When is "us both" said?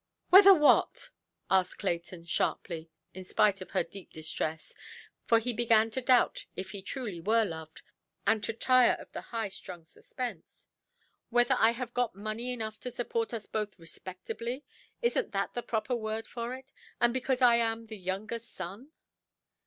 13.31-13.77